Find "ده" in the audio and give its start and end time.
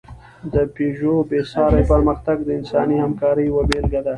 4.05-4.09